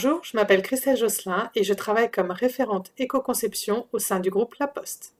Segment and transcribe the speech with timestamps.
[0.00, 4.54] Bonjour, je m'appelle Christelle Josselin et je travaille comme référente éco-conception au sein du groupe
[4.60, 5.16] La Poste.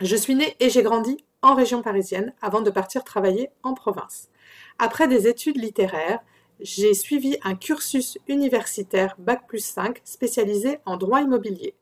[0.00, 4.30] Je suis née et j'ai grandi en région parisienne avant de partir travailler en province.
[4.78, 6.20] Après des études littéraires,
[6.60, 11.74] j'ai suivi un cursus universitaire Bac plus 5 spécialisé en droit immobilier.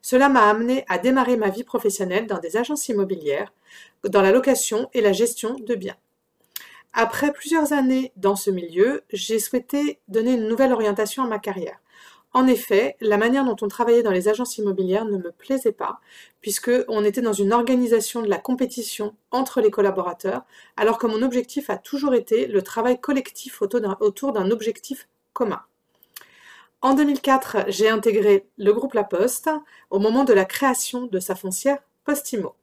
[0.00, 3.52] Cela m'a amené à démarrer ma vie professionnelle dans des agences immobilières,
[4.02, 5.98] dans la location et la gestion de biens.
[6.94, 11.80] Après plusieurs années dans ce milieu, j'ai souhaité donner une nouvelle orientation à ma carrière.
[12.34, 16.00] En effet, la manière dont on travaillait dans les agences immobilières ne me plaisait pas,
[16.40, 20.42] puisque on était dans une organisation de la compétition entre les collaborateurs,
[20.76, 25.62] alors que mon objectif a toujours été le travail collectif autour d'un objectif commun.
[26.82, 29.50] En 2004, j'ai intégré le groupe La Poste
[29.90, 32.54] au moment de la création de sa foncière Postimo.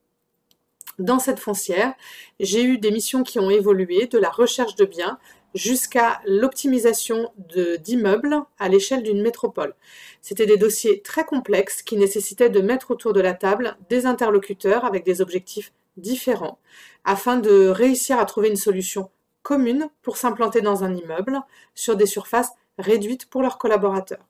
[0.99, 1.93] Dans cette foncière,
[2.41, 5.17] j'ai eu des missions qui ont évolué de la recherche de biens
[5.55, 7.31] jusqu'à l'optimisation
[7.79, 9.75] d'immeubles à l'échelle d'une métropole.
[10.21, 14.83] C'était des dossiers très complexes qui nécessitaient de mettre autour de la table des interlocuteurs
[14.83, 16.59] avec des objectifs différents
[17.05, 19.09] afin de réussir à trouver une solution
[19.41, 21.39] commune pour s'implanter dans un immeuble
[21.75, 24.28] sur des surfaces réduite pour leurs collaborateurs.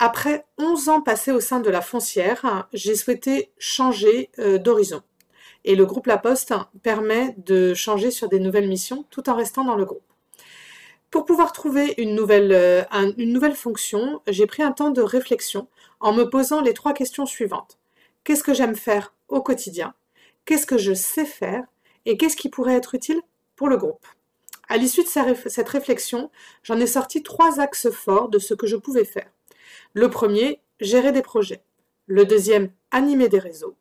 [0.00, 5.02] Après 11 ans passés au sein de la foncière, j'ai souhaité changer euh, d'horizon.
[5.64, 9.64] Et le groupe La Poste permet de changer sur des nouvelles missions tout en restant
[9.64, 10.02] dans le groupe.
[11.10, 12.82] Pour pouvoir trouver une nouvelle, euh,
[13.16, 15.68] une nouvelle fonction, j'ai pris un temps de réflexion
[16.00, 17.78] en me posant les trois questions suivantes.
[18.24, 19.94] Qu'est-ce que j'aime faire au quotidien?
[20.44, 21.62] Qu'est-ce que je sais faire?
[22.04, 23.22] Et qu'est-ce qui pourrait être utile
[23.54, 24.06] pour le groupe?
[24.68, 25.08] À l'issue de
[25.46, 26.30] cette réflexion,
[26.62, 29.30] j'en ai sorti trois axes forts de ce que je pouvais faire.
[29.94, 31.62] Le premier, gérer des projets.
[32.06, 33.76] Le deuxième, animer des réseaux.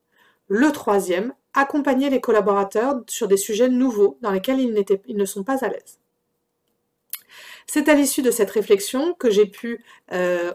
[0.47, 5.65] Le troisième, accompagner les collaborateurs sur des sujets nouveaux dans lesquels ils, ne sont pas
[5.65, 5.99] à l'aise.
[7.67, 10.53] C'est à l'issue de cette réflexion que j'ai pu, euh,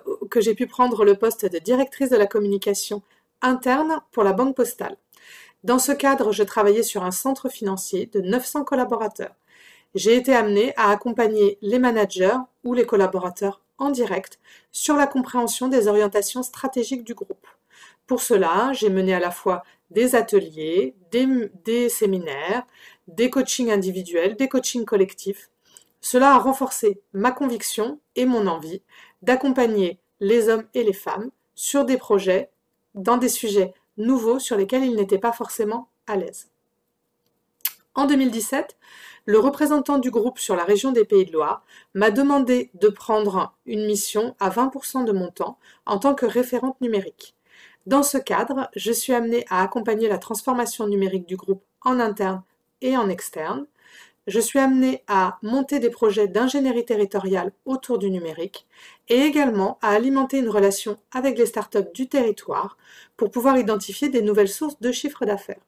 [0.56, 3.02] pu prendre le poste de directrice de la communication
[3.42, 4.97] interne pour la Banque postale.
[5.64, 9.34] Dans ce cadre, je travaillais sur un centre financier de 900 collaborateurs
[9.94, 14.39] j'ai été amené à accompagner les managers ou les collaborateurs en direct
[14.72, 17.47] sur la compréhension des orientations stratégiques du groupe.
[18.06, 22.66] Pour cela, j'ai mené à la fois des ateliers, des, séminaires,
[23.06, 25.50] des coachings individuels, des coachings collectifs.
[26.00, 28.83] Cela a renforcé ma conviction et mon envie
[29.22, 32.50] d'accompagner les hommes et les femmes sur des projets,
[32.95, 36.49] dans des sujets nouveaux sur lesquels ils n'étaient pas forcément à l'aise.
[37.94, 38.76] En 2017,
[39.26, 43.54] le représentant du groupe sur la région des Pays de Loire m'a demandé de prendre
[43.66, 47.34] une mission à 20% de mon temps en tant que référente numérique.
[47.87, 52.43] Dans ce cadre, je suis amenée à accompagner la transformation numérique du groupe en interne
[52.81, 53.66] et en externe.
[54.27, 58.66] Je suis amenée à monter des projets d'ingénierie territoriale autour du numérique
[59.09, 62.77] et également à alimenter une relation avec les startups du territoire
[63.16, 65.60] pour pouvoir identifier des nouvelles sources de chiffre d'affaires.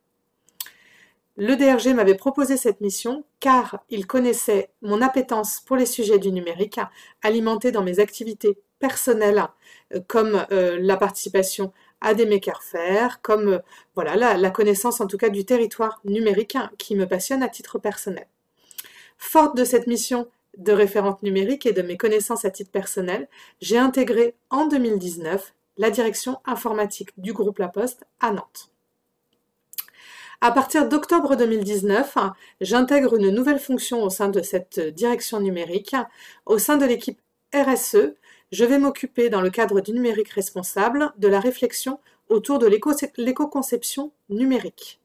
[1.42, 6.32] Le DRG m'avait proposé cette mission car il connaissait mon appétence pour les sujets du
[6.32, 6.80] numérique,
[7.22, 9.46] alimentée dans mes activités personnelles
[9.94, 13.58] euh, comme euh, la participation à des makers faire, comme euh,
[13.94, 17.78] voilà la, la, connaissance en tout cas du territoire numérique qui me passionne à titre
[17.78, 18.26] personnel.
[19.16, 23.28] Forte de cette mission de référente numérique et de mes connaissances à titre personnel,
[23.62, 28.70] j'ai intégré en 2019 la direction informatique du groupe La Poste à Nantes.
[30.42, 32.16] À partir d'octobre 2019,
[32.62, 35.94] j'intègre une nouvelle fonction au sein de cette direction numérique.
[36.46, 37.20] Au sein de l'équipe
[37.54, 38.14] RSE,
[38.50, 42.00] je vais m'occuper, dans le cadre du numérique responsable, de la réflexion
[42.30, 42.66] autour de
[43.18, 45.02] l'éco-conception numérique.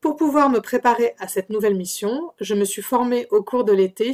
[0.00, 3.72] Pour pouvoir me préparer à cette nouvelle mission, je me suis formée au cours de
[3.72, 4.12] l'été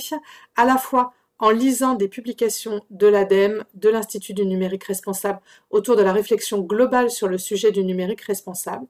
[0.56, 5.94] à la fois en lisant des publications de l'ADEME, de l'Institut du numérique responsable autour
[5.94, 8.86] de la réflexion globale sur le sujet du numérique responsable,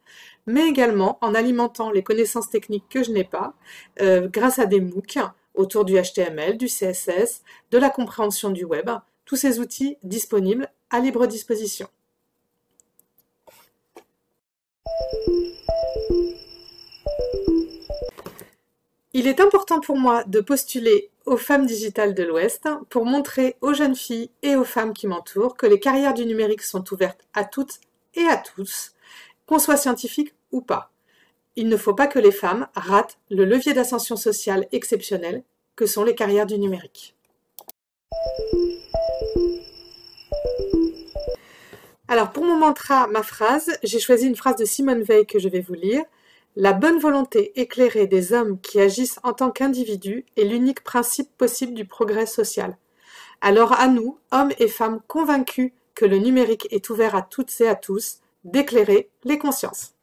[0.46, 3.54] mais également en alimentant les connaissances techniques que je n'ai pas
[4.00, 5.18] euh, grâce à des MOOC
[5.54, 7.42] autour du HTML, du CSS,
[7.72, 8.88] de la compréhension du web,
[9.24, 11.88] tous ces outils disponibles à libre disposition.
[19.16, 23.72] Il est important pour moi de postuler aux femmes digitales de l'Ouest pour montrer aux
[23.72, 27.44] jeunes filles et aux femmes qui m'entourent que les carrières du numérique sont ouvertes à
[27.44, 27.78] toutes
[28.14, 28.90] et à tous,
[29.46, 30.90] qu'on soit scientifique ou pas.
[31.54, 35.44] Il ne faut pas que les femmes ratent le levier d'ascension sociale exceptionnel
[35.76, 37.14] que sont les carrières du numérique.
[42.08, 45.48] Alors pour mon mantra, ma phrase, j'ai choisi une phrase de Simone Veil que je
[45.48, 46.02] vais vous lire.
[46.56, 51.74] La bonne volonté éclairée des hommes qui agissent en tant qu'individus est l'unique principe possible
[51.74, 52.78] du progrès social.
[53.40, 57.68] Alors à nous, hommes et femmes convaincus que le numérique est ouvert à toutes et
[57.68, 59.93] à tous, d'éclairer les consciences.